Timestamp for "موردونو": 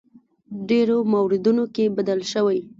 1.13-1.63